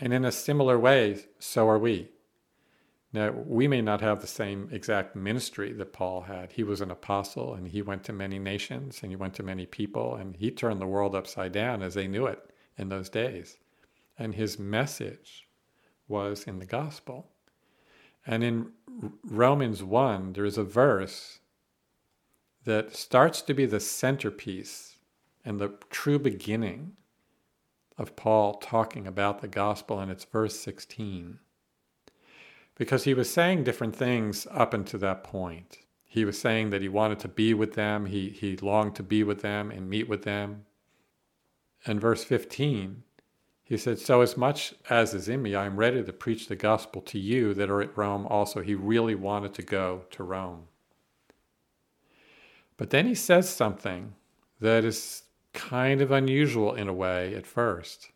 And 0.00 0.12
in 0.12 0.24
a 0.24 0.32
similar 0.32 0.76
way, 0.76 1.26
so 1.38 1.68
are 1.68 1.78
we. 1.78 2.08
Now, 3.12 3.30
we 3.30 3.68
may 3.68 3.82
not 3.82 4.00
have 4.00 4.20
the 4.20 4.26
same 4.26 4.68
exact 4.72 5.14
ministry 5.14 5.72
that 5.74 5.92
Paul 5.92 6.22
had. 6.22 6.50
He 6.50 6.64
was 6.64 6.80
an 6.80 6.90
apostle 6.90 7.54
and 7.54 7.68
he 7.68 7.82
went 7.82 8.02
to 8.02 8.12
many 8.12 8.40
nations 8.40 8.98
and 9.00 9.12
he 9.12 9.16
went 9.16 9.34
to 9.34 9.44
many 9.44 9.64
people 9.64 10.16
and 10.16 10.34
he 10.34 10.50
turned 10.50 10.80
the 10.80 10.88
world 10.88 11.14
upside 11.14 11.52
down 11.52 11.84
as 11.84 11.94
they 11.94 12.08
knew 12.08 12.26
it 12.26 12.50
in 12.76 12.88
those 12.88 13.08
days. 13.08 13.56
And 14.18 14.34
his 14.34 14.58
message 14.58 15.48
was 16.08 16.42
in 16.48 16.58
the 16.58 16.66
gospel. 16.66 17.30
And 18.26 18.42
in 18.42 18.72
Romans 19.22 19.84
1, 19.84 20.32
there's 20.32 20.58
a 20.58 20.64
verse 20.64 21.38
that 22.64 22.96
starts 22.96 23.40
to 23.42 23.54
be 23.54 23.66
the 23.66 23.78
centerpiece 23.78 24.95
and 25.46 25.58
the 25.58 25.72
true 25.88 26.18
beginning 26.18 26.96
of 27.96 28.16
Paul 28.16 28.54
talking 28.54 29.06
about 29.06 29.40
the 29.40 29.48
gospel, 29.48 29.98
and 29.98 30.10
it's 30.10 30.24
verse 30.24 30.58
16 30.60 31.38
because 32.76 33.04
he 33.04 33.14
was 33.14 33.30
saying 33.30 33.64
different 33.64 33.96
things 33.96 34.46
up 34.50 34.74
until 34.74 35.00
that 35.00 35.24
point. 35.24 35.78
He 36.04 36.24
was 36.24 36.38
saying 36.38 36.70
that 36.70 36.82
he 36.82 36.88
wanted 36.88 37.18
to 37.20 37.28
be 37.28 37.54
with 37.54 37.72
them, 37.72 38.06
he, 38.06 38.28
he 38.28 38.56
longed 38.56 38.94
to 38.96 39.02
be 39.02 39.22
with 39.22 39.40
them 39.40 39.70
and 39.70 39.88
meet 39.88 40.08
with 40.08 40.22
them. 40.22 40.66
And 41.86 42.00
verse 42.00 42.22
15, 42.24 43.02
he 43.64 43.76
said, 43.76 43.98
So 43.98 44.20
as 44.20 44.36
much 44.36 44.74
as 44.90 45.14
is 45.14 45.28
in 45.28 45.42
me, 45.42 45.54
I 45.54 45.66
am 45.66 45.76
ready 45.76 46.02
to 46.02 46.12
preach 46.12 46.48
the 46.48 46.56
gospel 46.56 47.00
to 47.02 47.18
you 47.18 47.54
that 47.54 47.70
are 47.70 47.80
at 47.80 47.96
Rome 47.96 48.26
also. 48.26 48.60
He 48.60 48.74
really 48.74 49.14
wanted 49.14 49.54
to 49.54 49.62
go 49.62 50.02
to 50.10 50.22
Rome. 50.22 50.64
But 52.76 52.90
then 52.90 53.06
he 53.06 53.14
says 53.14 53.48
something 53.48 54.14
that 54.60 54.84
is 54.84 55.22
kind 55.56 56.00
of 56.00 56.12
unusual 56.12 56.74
in 56.74 56.86
a 56.86 56.94
way 56.94 57.34
at 57.34 57.46
first. 57.46 58.12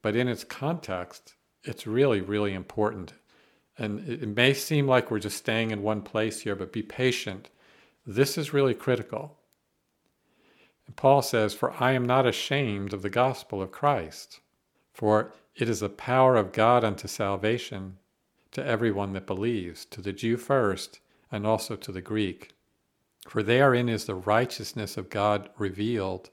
But 0.00 0.16
in 0.16 0.28
its 0.28 0.44
context, 0.44 1.34
it's 1.62 1.86
really, 1.86 2.22
really 2.22 2.54
important 2.54 3.12
and 3.78 4.06
it 4.08 4.28
may 4.28 4.52
seem 4.52 4.86
like 4.86 5.10
we're 5.10 5.18
just 5.18 5.38
staying 5.38 5.70
in 5.70 5.82
one 5.82 6.02
place 6.02 6.42
here, 6.42 6.54
but 6.54 6.72
be 6.72 6.82
patient. 6.82 7.48
This 8.06 8.36
is 8.36 8.52
really 8.52 8.74
critical. 8.74 9.38
And 10.86 10.94
Paul 10.94 11.22
says, 11.22 11.54
For 11.54 11.72
I 11.82 11.92
am 11.92 12.06
not 12.06 12.26
ashamed 12.26 12.92
of 12.92 13.02
the 13.02 13.10
gospel 13.10 13.62
of 13.62 13.72
Christ, 13.72 14.40
for 14.92 15.32
it 15.56 15.68
is 15.68 15.80
the 15.80 15.88
power 15.88 16.36
of 16.36 16.52
God 16.52 16.84
unto 16.84 17.08
salvation 17.08 17.98
to 18.52 18.64
everyone 18.64 19.14
that 19.14 19.26
believes, 19.26 19.86
to 19.86 20.02
the 20.02 20.12
Jew 20.12 20.36
first, 20.36 21.00
and 21.30 21.46
also 21.46 21.76
to 21.76 21.92
the 21.92 22.02
Greek. 22.02 22.50
For 23.26 23.42
therein 23.42 23.88
is 23.88 24.04
the 24.04 24.14
righteousness 24.14 24.98
of 24.98 25.08
God 25.08 25.48
revealed 25.56 26.28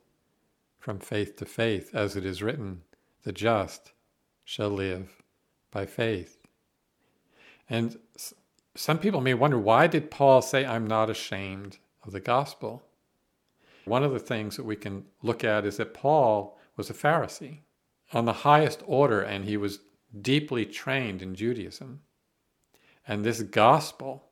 from 0.79 1.00
faith 1.00 1.36
to 1.38 1.45
faith, 1.45 1.93
as 1.93 2.15
it 2.15 2.25
is 2.25 2.41
written, 2.41 2.81
The 3.24 3.31
just 3.31 3.91
shall 4.43 4.69
live 4.69 5.21
by 5.71 5.86
faith. 5.86 6.38
And 7.69 8.00
some 8.75 8.98
people 8.98 9.21
may 9.21 9.33
wonder 9.33 9.59
why 9.59 9.88
did 9.88 10.09
Paul 10.09 10.41
say, 10.41 10.65
I'm 10.65 10.88
not 10.88 11.09
ashamed 11.09 11.77
of 12.03 12.13
the 12.13 12.19
gospel? 12.19 12.83
One 13.86 14.03
of 14.03 14.12
the 14.12 14.19
things 14.19 14.55
that 14.55 14.63
we 14.63 14.75
can 14.75 15.05
look 15.21 15.43
at 15.43 15.65
is 15.65 15.77
that 15.77 15.93
Paul 15.93 16.57
was 16.75 16.89
a 16.89 16.93
Pharisee 16.93 17.59
on 18.13 18.25
the 18.25 18.33
highest 18.33 18.81
order 18.86 19.21
and 19.21 19.45
he 19.45 19.57
was 19.57 19.79
deeply 20.21 20.65
trained 20.65 21.21
in 21.21 21.36
Judaism. 21.36 22.01
And 23.07 23.24
this 23.24 23.41
gospel, 23.41 24.29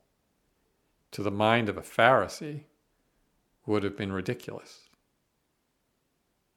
to 1.11 1.23
the 1.23 1.31
mind 1.31 1.69
of 1.69 1.77
a 1.77 1.81
Pharisee, 1.81 2.61
would 3.65 3.83
have 3.83 3.97
been 3.97 4.13
ridiculous. 4.13 4.86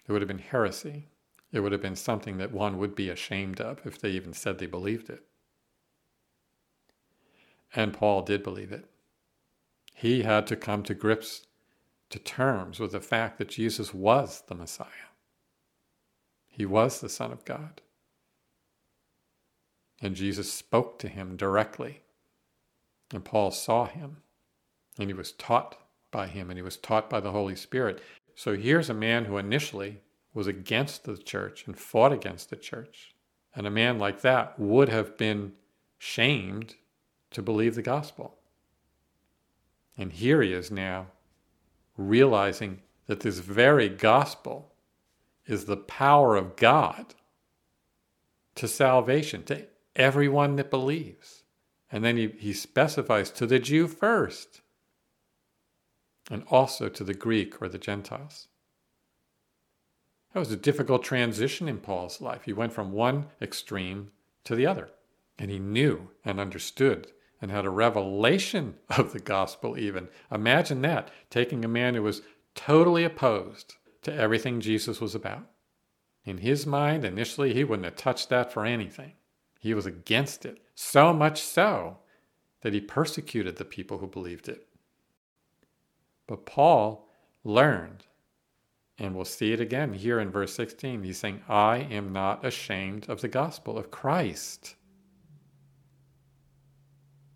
It 0.06 0.12
would 0.12 0.22
have 0.22 0.28
been 0.28 0.38
heresy. 0.38 1.08
It 1.52 1.60
would 1.60 1.72
have 1.72 1.82
been 1.82 1.96
something 1.96 2.38
that 2.38 2.52
one 2.52 2.78
would 2.78 2.94
be 2.94 3.08
ashamed 3.08 3.60
of 3.60 3.80
if 3.84 3.98
they 3.98 4.10
even 4.10 4.32
said 4.32 4.58
they 4.58 4.66
believed 4.66 5.10
it. 5.10 5.24
And 7.74 7.92
Paul 7.92 8.22
did 8.22 8.42
believe 8.42 8.72
it. 8.72 8.86
He 9.94 10.22
had 10.22 10.46
to 10.48 10.56
come 10.56 10.82
to 10.84 10.94
grips, 10.94 11.46
to 12.10 12.18
terms 12.18 12.80
with 12.80 12.92
the 12.92 13.00
fact 13.00 13.38
that 13.38 13.48
Jesus 13.48 13.92
was 13.94 14.42
the 14.48 14.54
Messiah. 14.54 14.86
He 16.48 16.66
was 16.66 17.00
the 17.00 17.08
Son 17.08 17.32
of 17.32 17.44
God. 17.44 17.80
And 20.00 20.14
Jesus 20.14 20.52
spoke 20.52 20.98
to 21.00 21.08
him 21.08 21.36
directly. 21.36 22.02
And 23.12 23.24
Paul 23.24 23.50
saw 23.50 23.86
him. 23.86 24.18
And 24.98 25.08
he 25.08 25.14
was 25.14 25.32
taught 25.32 25.76
by 26.10 26.26
him, 26.26 26.50
and 26.50 26.58
he 26.58 26.62
was 26.62 26.76
taught 26.76 27.08
by 27.08 27.20
the 27.20 27.30
Holy 27.30 27.56
Spirit. 27.56 28.02
So 28.40 28.56
here's 28.56 28.88
a 28.88 28.94
man 28.94 29.26
who 29.26 29.36
initially 29.36 30.00
was 30.32 30.46
against 30.46 31.04
the 31.04 31.18
church 31.18 31.66
and 31.66 31.78
fought 31.78 32.10
against 32.10 32.48
the 32.48 32.56
church. 32.56 33.14
And 33.54 33.66
a 33.66 33.70
man 33.70 33.98
like 33.98 34.22
that 34.22 34.58
would 34.58 34.88
have 34.88 35.18
been 35.18 35.52
shamed 35.98 36.76
to 37.32 37.42
believe 37.42 37.74
the 37.74 37.82
gospel. 37.82 38.38
And 39.98 40.10
here 40.10 40.40
he 40.40 40.54
is 40.54 40.70
now 40.70 41.08
realizing 41.98 42.80
that 43.08 43.20
this 43.20 43.40
very 43.40 43.90
gospel 43.90 44.72
is 45.44 45.66
the 45.66 45.76
power 45.76 46.34
of 46.34 46.56
God 46.56 47.14
to 48.54 48.66
salvation, 48.66 49.42
to 49.44 49.66
everyone 49.94 50.56
that 50.56 50.70
believes. 50.70 51.42
And 51.92 52.02
then 52.02 52.16
he, 52.16 52.28
he 52.38 52.54
specifies 52.54 53.30
to 53.32 53.46
the 53.46 53.58
Jew 53.58 53.86
first, 53.86 54.62
and 56.30 56.44
also 56.48 56.88
to 56.88 57.04
the 57.04 57.14
Greek 57.14 57.60
or 57.60 57.68
the 57.68 57.78
Gentiles. 57.78 58.46
That 60.32 60.40
was 60.40 60.52
a 60.52 60.56
difficult 60.56 61.02
transition 61.02 61.68
in 61.68 61.78
Paul's 61.78 62.20
life. 62.20 62.42
He 62.44 62.52
went 62.52 62.72
from 62.72 62.92
one 62.92 63.26
extreme 63.42 64.12
to 64.44 64.54
the 64.54 64.66
other, 64.66 64.90
and 65.38 65.50
he 65.50 65.58
knew 65.58 66.10
and 66.24 66.38
understood 66.38 67.08
and 67.42 67.50
had 67.50 67.64
a 67.64 67.70
revelation 67.70 68.76
of 68.90 69.12
the 69.12 69.20
gospel, 69.20 69.76
even. 69.76 70.08
Imagine 70.30 70.82
that, 70.82 71.10
taking 71.30 71.64
a 71.64 71.68
man 71.68 71.94
who 71.94 72.02
was 72.02 72.22
totally 72.54 73.04
opposed 73.04 73.74
to 74.02 74.14
everything 74.14 74.60
Jesus 74.60 75.00
was 75.00 75.14
about. 75.14 75.50
In 76.24 76.38
his 76.38 76.66
mind, 76.66 77.04
initially, 77.04 77.54
he 77.54 77.64
wouldn't 77.64 77.86
have 77.86 77.96
touched 77.96 78.28
that 78.28 78.52
for 78.52 78.64
anything. 78.64 79.12
He 79.58 79.74
was 79.74 79.86
against 79.86 80.44
it, 80.44 80.58
so 80.74 81.12
much 81.12 81.40
so 81.40 81.98
that 82.62 82.72
he 82.72 82.80
persecuted 82.80 83.56
the 83.56 83.64
people 83.64 83.98
who 83.98 84.06
believed 84.06 84.48
it. 84.48 84.66
But 86.30 86.46
Paul 86.46 87.08
learned, 87.42 88.06
and 88.96 89.16
we'll 89.16 89.24
see 89.24 89.52
it 89.52 89.58
again 89.58 89.92
here 89.92 90.20
in 90.20 90.30
verse 90.30 90.54
16. 90.54 91.02
He's 91.02 91.18
saying, 91.18 91.42
I 91.48 91.78
am 91.78 92.12
not 92.12 92.46
ashamed 92.46 93.08
of 93.08 93.20
the 93.20 93.26
gospel 93.26 93.76
of 93.76 93.90
Christ. 93.90 94.76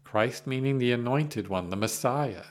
Christ 0.04 0.46
meaning 0.46 0.78
the 0.78 0.92
anointed 0.92 1.48
one, 1.48 1.70
the 1.70 1.76
Messiah. 1.76 2.44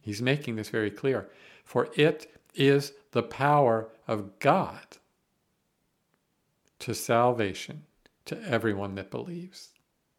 He's 0.00 0.22
making 0.22 0.54
this 0.54 0.68
very 0.68 0.92
clear. 0.92 1.28
For 1.64 1.88
it 1.96 2.32
is 2.54 2.92
the 3.10 3.24
power 3.24 3.88
of 4.06 4.38
God 4.38 4.98
to 6.78 6.94
salvation 6.94 7.82
to 8.26 8.40
everyone 8.44 8.94
that 8.94 9.10
believes, 9.10 9.70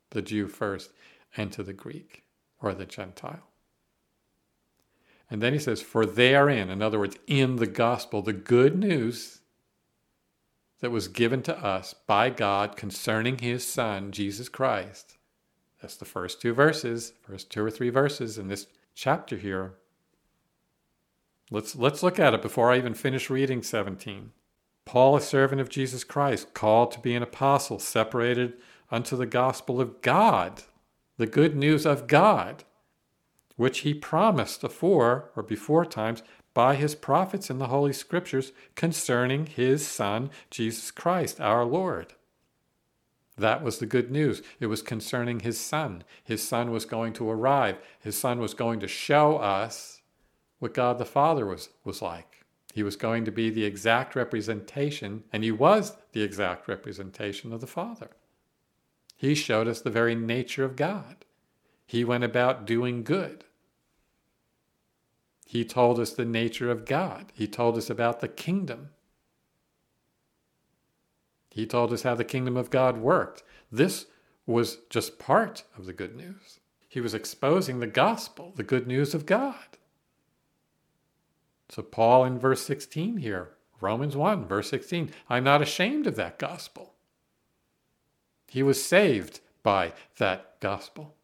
the 0.09 0.21
Jew 0.21 0.49
first, 0.49 0.91
and 1.37 1.49
to 1.53 1.63
the 1.63 1.71
Greek 1.71 2.25
or 2.61 2.73
the 2.73 2.85
Gentile. 2.85 3.52
And 5.33 5.41
then 5.41 5.51
he 5.51 5.57
says, 5.57 5.81
For 5.81 6.05
therein, 6.05 6.69
in 6.69 6.83
other 6.83 6.99
words, 6.99 7.17
in 7.25 7.55
the 7.55 7.65
gospel, 7.65 8.21
the 8.21 8.33
good 8.33 8.77
news 8.77 9.41
that 10.79 10.91
was 10.91 11.07
given 11.07 11.41
to 11.41 11.57
us 11.57 11.95
by 12.05 12.29
God 12.29 12.77
concerning 12.77 13.39
his 13.39 13.65
Son, 13.65 14.11
Jesus 14.11 14.47
Christ. 14.47 15.17
That's 15.81 15.97
the 15.97 16.05
first 16.05 16.39
two 16.39 16.53
verses, 16.53 17.13
first 17.23 17.49
two 17.49 17.65
or 17.65 17.71
three 17.71 17.89
verses 17.89 18.37
in 18.37 18.47
this 18.47 18.67
chapter 18.93 19.35
here. 19.35 19.73
Let's, 21.49 21.75
let's 21.75 22.03
look 22.03 22.19
at 22.19 22.35
it 22.35 22.43
before 22.43 22.71
I 22.71 22.77
even 22.77 22.93
finish 22.93 23.31
reading 23.31 23.63
17. 23.63 24.33
Paul, 24.85 25.15
a 25.15 25.21
servant 25.21 25.59
of 25.59 25.67
Jesus 25.69 26.03
Christ, 26.03 26.53
called 26.53 26.91
to 26.91 26.99
be 26.99 27.15
an 27.15 27.23
apostle, 27.23 27.79
separated 27.79 28.53
unto 28.91 29.17
the 29.17 29.25
gospel 29.25 29.81
of 29.81 29.99
God, 30.03 30.61
the 31.17 31.25
good 31.25 31.55
news 31.55 31.87
of 31.87 32.05
God, 32.05 32.65
which 33.55 33.79
he 33.79 33.93
promised 33.93 34.63
afore 34.63 35.31
or 35.35 35.43
before 35.43 35.85
times 35.85 36.23
by 36.53 36.75
his 36.75 36.95
prophets 36.95 37.49
in 37.49 37.57
the 37.57 37.67
Holy 37.67 37.93
Scriptures 37.93 38.51
concerning 38.75 39.45
his 39.45 39.85
Son, 39.85 40.29
Jesus 40.51 40.91
Christ, 40.91 41.41
our 41.41 41.65
Lord. 41.65 42.13
That 43.37 43.63
was 43.63 43.79
the 43.79 43.87
good 43.87 44.11
news. 44.11 44.43
It 44.59 44.67
was 44.67 44.83
concerning 44.83 45.39
his 45.39 45.59
Son. 45.59 46.03
His 46.23 46.47
Son 46.47 46.71
was 46.71 46.85
going 46.85 47.13
to 47.13 47.29
arrive, 47.29 47.77
his 47.99 48.17
Son 48.17 48.39
was 48.39 48.53
going 48.53 48.79
to 48.81 48.87
show 48.87 49.37
us 49.37 50.01
what 50.59 50.73
God 50.73 50.97
the 50.97 51.05
Father 51.05 51.45
was, 51.45 51.69
was 51.83 52.01
like. 52.01 52.45
He 52.73 52.83
was 52.83 52.95
going 52.95 53.25
to 53.25 53.31
be 53.31 53.49
the 53.49 53.65
exact 53.65 54.15
representation, 54.15 55.23
and 55.31 55.43
he 55.43 55.51
was 55.51 55.95
the 56.13 56.23
exact 56.23 56.67
representation 56.67 57.51
of 57.53 57.61
the 57.61 57.67
Father. 57.67 58.11
He 59.15 59.35
showed 59.35 59.67
us 59.67 59.81
the 59.81 59.89
very 59.89 60.15
nature 60.15 60.63
of 60.63 60.75
God. 60.75 61.25
He 61.85 62.03
went 62.03 62.23
about 62.23 62.65
doing 62.65 63.03
good. 63.03 63.45
He 65.45 65.63
told 65.63 65.99
us 65.99 66.13
the 66.13 66.25
nature 66.25 66.71
of 66.71 66.85
God. 66.85 67.31
He 67.33 67.47
told 67.47 67.77
us 67.77 67.89
about 67.89 68.21
the 68.21 68.27
kingdom. 68.27 68.89
He 71.51 71.67
told 71.67 71.93
us 71.93 72.01
how 72.01 72.15
the 72.15 72.23
kingdom 72.23 72.57
of 72.57 72.71
God 72.71 72.97
worked. 72.97 73.43
This 73.71 74.07
was 74.47 74.79
just 74.89 75.19
part 75.19 75.63
of 75.77 75.85
the 75.85 75.93
good 75.93 76.15
news. 76.15 76.59
He 76.87 76.99
was 76.99 77.13
exposing 77.13 77.79
the 77.79 77.87
gospel, 77.87 78.53
the 78.55 78.63
good 78.63 78.87
news 78.87 79.13
of 79.13 79.25
God. 79.25 79.77
So, 81.69 81.81
Paul 81.81 82.25
in 82.25 82.39
verse 82.39 82.61
16 82.61 83.17
here, 83.17 83.49
Romans 83.81 84.15
1, 84.15 84.47
verse 84.47 84.69
16, 84.69 85.11
I'm 85.29 85.43
not 85.43 85.61
ashamed 85.61 86.07
of 86.07 86.15
that 86.15 86.39
gospel. 86.39 86.93
He 88.47 88.63
was 88.63 88.83
saved 88.83 89.39
by 89.63 89.93
that 90.17 90.59
gospel. 90.59 91.15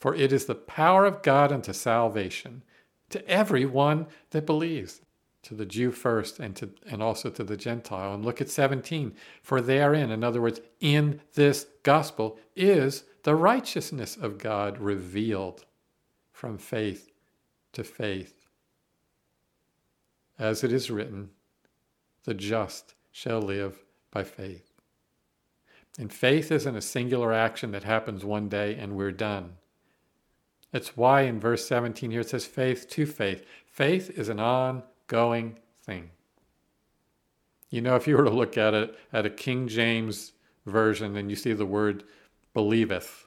For 0.00 0.14
it 0.14 0.32
is 0.32 0.46
the 0.46 0.54
power 0.54 1.04
of 1.04 1.22
God 1.22 1.52
unto 1.52 1.74
salvation 1.74 2.62
to 3.10 3.26
everyone 3.28 4.06
that 4.30 4.46
believes, 4.46 5.02
to 5.42 5.54
the 5.54 5.66
Jew 5.66 5.90
first 5.90 6.40
and, 6.40 6.56
to, 6.56 6.70
and 6.86 7.02
also 7.02 7.28
to 7.30 7.44
the 7.44 7.56
Gentile. 7.56 8.14
And 8.14 8.24
look 8.24 8.40
at 8.40 8.48
17. 8.48 9.14
For 9.42 9.60
therein, 9.60 10.10
in 10.10 10.24
other 10.24 10.40
words, 10.40 10.60
in 10.80 11.20
this 11.34 11.66
gospel, 11.82 12.38
is 12.56 13.04
the 13.24 13.34
righteousness 13.34 14.16
of 14.16 14.38
God 14.38 14.78
revealed 14.78 15.66
from 16.32 16.56
faith 16.56 17.10
to 17.72 17.84
faith. 17.84 18.46
As 20.38 20.64
it 20.64 20.72
is 20.72 20.90
written, 20.90 21.28
the 22.24 22.32
just 22.32 22.94
shall 23.12 23.42
live 23.42 23.84
by 24.10 24.24
faith. 24.24 24.72
And 25.98 26.10
faith 26.10 26.50
isn't 26.50 26.76
a 26.76 26.80
singular 26.80 27.34
action 27.34 27.72
that 27.72 27.84
happens 27.84 28.24
one 28.24 28.48
day 28.48 28.76
and 28.76 28.96
we're 28.96 29.12
done. 29.12 29.56
It's 30.72 30.96
why 30.96 31.22
in 31.22 31.40
verse 31.40 31.66
17 31.66 32.10
here 32.10 32.20
it 32.20 32.28
says 32.28 32.46
faith 32.46 32.88
to 32.90 33.06
faith. 33.06 33.44
Faith 33.66 34.10
is 34.10 34.28
an 34.28 34.38
ongoing 34.38 35.58
thing. 35.82 36.10
You 37.70 37.80
know, 37.80 37.96
if 37.96 38.06
you 38.06 38.16
were 38.16 38.24
to 38.24 38.30
look 38.30 38.56
at 38.58 38.74
it 38.74 38.98
at 39.12 39.26
a 39.26 39.30
King 39.30 39.68
James 39.68 40.32
version 40.66 41.16
and 41.16 41.30
you 41.30 41.36
see 41.36 41.52
the 41.52 41.66
word 41.66 42.04
believeth, 42.52 43.26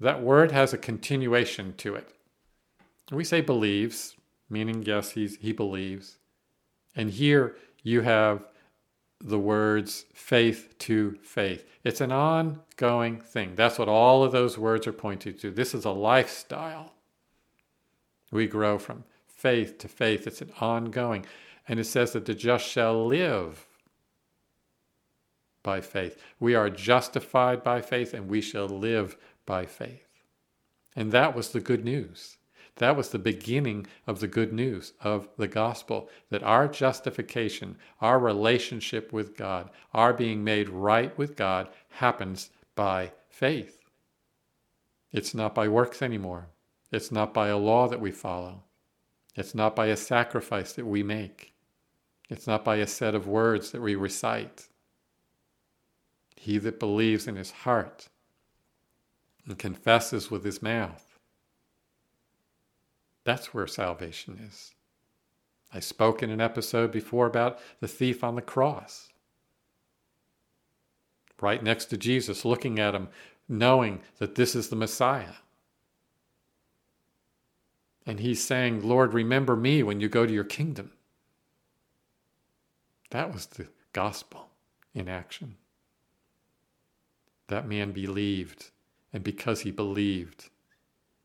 that 0.00 0.22
word 0.22 0.50
has 0.50 0.72
a 0.72 0.78
continuation 0.78 1.74
to 1.78 1.94
it. 1.94 2.12
We 3.10 3.24
say 3.24 3.40
believes, 3.40 4.16
meaning 4.50 4.82
yes, 4.82 5.12
he's, 5.12 5.36
he 5.36 5.52
believes. 5.52 6.18
And 6.96 7.10
here 7.10 7.56
you 7.82 8.00
have 8.02 8.44
the 9.22 9.38
words 9.38 10.04
faith 10.14 10.74
to 10.78 11.18
faith. 11.22 11.64
It's 11.84 12.00
an 12.00 12.12
ongoing 12.12 13.20
thing. 13.20 13.54
That's 13.54 13.78
what 13.78 13.88
all 13.88 14.24
of 14.24 14.32
those 14.32 14.58
words 14.58 14.86
are 14.86 14.92
pointing 14.92 15.38
to. 15.38 15.50
This 15.50 15.74
is 15.74 15.84
a 15.84 15.90
lifestyle. 15.90 16.92
We 18.30 18.46
grow 18.46 18.78
from 18.78 19.04
faith 19.26 19.78
to 19.78 19.88
faith. 19.88 20.26
It's 20.26 20.40
an 20.40 20.52
ongoing. 20.60 21.26
And 21.68 21.78
it 21.78 21.84
says 21.84 22.12
that 22.12 22.26
the 22.26 22.34
just 22.34 22.66
shall 22.66 23.06
live 23.06 23.66
by 25.62 25.80
faith. 25.80 26.20
We 26.40 26.54
are 26.54 26.70
justified 26.70 27.62
by 27.62 27.80
faith 27.80 28.14
and 28.14 28.28
we 28.28 28.40
shall 28.40 28.68
live 28.68 29.16
by 29.46 29.66
faith. 29.66 30.08
And 30.96 31.12
that 31.12 31.34
was 31.34 31.50
the 31.50 31.60
good 31.60 31.84
news. 31.84 32.36
That 32.76 32.96
was 32.96 33.10
the 33.10 33.18
beginning 33.18 33.86
of 34.06 34.20
the 34.20 34.28
good 34.28 34.52
news 34.52 34.94
of 35.00 35.28
the 35.36 35.48
gospel 35.48 36.08
that 36.30 36.42
our 36.42 36.66
justification, 36.68 37.76
our 38.00 38.18
relationship 38.18 39.12
with 39.12 39.36
God, 39.36 39.70
our 39.92 40.12
being 40.12 40.42
made 40.42 40.68
right 40.68 41.16
with 41.18 41.36
God 41.36 41.68
happens 41.90 42.50
by 42.74 43.12
faith. 43.28 43.84
It's 45.12 45.34
not 45.34 45.54
by 45.54 45.68
works 45.68 46.00
anymore. 46.00 46.48
It's 46.90 47.12
not 47.12 47.34
by 47.34 47.48
a 47.48 47.58
law 47.58 47.88
that 47.88 48.00
we 48.00 48.10
follow. 48.10 48.62
It's 49.34 49.54
not 49.54 49.76
by 49.76 49.86
a 49.86 49.96
sacrifice 49.96 50.72
that 50.74 50.86
we 50.86 51.02
make. 51.02 51.52
It's 52.30 52.46
not 52.46 52.64
by 52.64 52.76
a 52.76 52.86
set 52.86 53.14
of 53.14 53.26
words 53.26 53.70
that 53.72 53.82
we 53.82 53.94
recite. 53.94 54.68
He 56.36 56.58
that 56.58 56.80
believes 56.80 57.28
in 57.28 57.36
his 57.36 57.50
heart 57.50 58.08
and 59.46 59.58
confesses 59.58 60.30
with 60.30 60.44
his 60.44 60.62
mouth 60.62 61.11
that's 63.24 63.54
where 63.54 63.66
salvation 63.66 64.40
is. 64.48 64.72
I 65.72 65.80
spoke 65.80 66.22
in 66.22 66.30
an 66.30 66.40
episode 66.40 66.92
before 66.92 67.26
about 67.26 67.58
the 67.80 67.88
thief 67.88 68.22
on 68.22 68.34
the 68.34 68.42
cross. 68.42 69.08
Right 71.40 71.62
next 71.62 71.86
to 71.86 71.96
Jesus, 71.96 72.44
looking 72.44 72.78
at 72.78 72.94
him, 72.94 73.08
knowing 73.48 74.00
that 74.18 74.34
this 74.34 74.54
is 74.54 74.68
the 74.68 74.76
Messiah. 74.76 75.34
And 78.06 78.20
he's 78.20 78.42
saying, 78.42 78.86
Lord, 78.86 79.14
remember 79.14 79.56
me 79.56 79.82
when 79.82 80.00
you 80.00 80.08
go 80.08 80.26
to 80.26 80.32
your 80.32 80.44
kingdom. 80.44 80.92
That 83.10 83.32
was 83.32 83.46
the 83.46 83.68
gospel 83.92 84.48
in 84.94 85.08
action. 85.08 85.56
That 87.48 87.68
man 87.68 87.92
believed, 87.92 88.70
and 89.12 89.22
because 89.22 89.60
he 89.60 89.70
believed, 89.70 90.48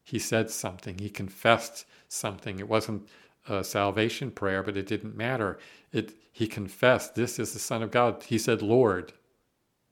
he 0.08 0.20
said 0.20 0.50
something, 0.50 1.00
he 1.00 1.10
confessed 1.10 1.86
something. 2.08 2.60
It 2.60 2.70
wasn't 2.70 3.10
a 3.46 3.62
salvation 3.62 4.32
prayer, 4.32 4.64
but 4.64 4.78
it 4.78 4.88
didn't 4.88 5.18
matter. 5.18 5.60
It, 5.92 6.14
he 6.32 6.48
confessed, 6.48 7.16
This 7.16 7.38
is 7.38 7.52
the 7.52 7.60
Son 7.60 7.84
of 7.84 7.92
God. 7.92 8.24
He 8.24 8.38
said, 8.38 8.62
Lord. 8.62 9.12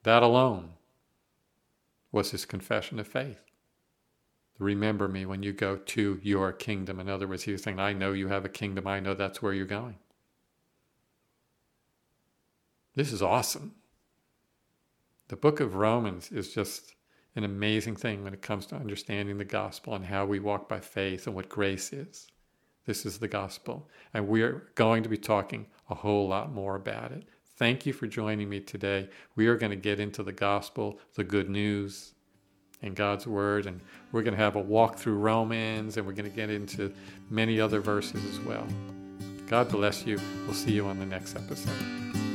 That 0.04 0.22
alone 0.22 0.70
was 2.12 2.30
his 2.30 2.46
confession 2.46 2.98
of 2.98 3.06
faith. 3.06 3.42
Remember 4.58 5.06
me 5.06 5.26
when 5.26 5.42
you 5.42 5.52
go 5.52 5.76
to 5.76 6.18
your 6.22 6.50
kingdom. 6.50 6.98
In 6.98 7.10
other 7.10 7.28
words, 7.28 7.42
he 7.42 7.52
was 7.52 7.62
saying, 7.62 7.78
I 7.78 7.92
know 7.92 8.12
you 8.12 8.28
have 8.28 8.46
a 8.46 8.48
kingdom. 8.48 8.86
I 8.86 9.00
know 9.00 9.12
that's 9.12 9.42
where 9.42 9.52
you're 9.52 9.66
going. 9.66 9.96
This 12.94 13.12
is 13.12 13.20
awesome. 13.20 13.74
The 15.28 15.36
book 15.36 15.60
of 15.60 15.74
Romans 15.74 16.32
is 16.32 16.54
just 16.54 16.94
an 17.36 17.44
amazing 17.44 17.96
thing 17.96 18.24
when 18.24 18.34
it 18.34 18.42
comes 18.42 18.66
to 18.66 18.76
understanding 18.76 19.38
the 19.38 19.44
gospel 19.44 19.94
and 19.94 20.04
how 20.04 20.24
we 20.24 20.40
walk 20.40 20.68
by 20.68 20.80
faith 20.80 21.26
and 21.26 21.36
what 21.36 21.48
grace 21.48 21.92
is. 21.92 22.26
This 22.86 23.04
is 23.04 23.18
the 23.18 23.28
gospel. 23.28 23.88
And 24.14 24.26
we're 24.26 24.70
going 24.74 25.02
to 25.02 25.08
be 25.08 25.18
talking 25.18 25.66
a 25.90 25.94
whole 25.94 26.28
lot 26.28 26.52
more 26.52 26.76
about 26.76 27.12
it. 27.12 27.24
Thank 27.56 27.86
you 27.86 27.92
for 27.92 28.06
joining 28.06 28.48
me 28.48 28.60
today. 28.60 29.08
We 29.34 29.46
are 29.48 29.56
going 29.56 29.70
to 29.70 29.76
get 29.76 30.00
into 30.00 30.22
the 30.22 30.32
gospel, 30.32 30.98
the 31.14 31.24
good 31.24 31.48
news, 31.50 32.12
and 32.82 32.94
God's 32.94 33.26
word. 33.26 33.66
And 33.66 33.80
we're 34.12 34.22
going 34.22 34.36
to 34.36 34.42
have 34.42 34.56
a 34.56 34.60
walk 34.60 34.96
through 34.96 35.18
Romans 35.18 35.96
and 35.96 36.06
we're 36.06 36.12
going 36.12 36.30
to 36.30 36.36
get 36.36 36.50
into 36.50 36.92
many 37.30 37.60
other 37.60 37.80
verses 37.80 38.24
as 38.24 38.40
well. 38.40 38.66
God 39.46 39.68
bless 39.68 40.06
you. 40.06 40.18
We'll 40.44 40.54
see 40.54 40.72
you 40.72 40.86
on 40.86 40.98
the 40.98 41.06
next 41.06 41.36
episode. 41.36 42.25